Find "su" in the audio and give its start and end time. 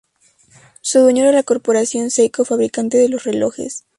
0.81-0.99